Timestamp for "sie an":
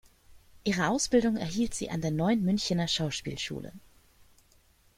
1.75-2.01